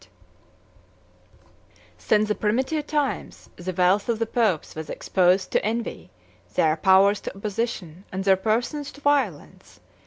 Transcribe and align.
]Since 1.99 2.27
the 2.29 2.33
primitive 2.33 2.87
times, 2.87 3.51
the 3.55 3.71
wealth 3.71 4.09
of 4.09 4.17
the 4.17 4.25
popes 4.25 4.73
was 4.73 4.89
exposed 4.89 5.51
to 5.51 5.63
envy, 5.63 6.09
their 6.55 6.75
powers 6.75 7.21
to 7.21 7.35
opposition, 7.37 8.05
and 8.11 8.23
their 8.23 8.35
persons 8.35 8.91
to 8.93 9.01
violence. 9.01 9.79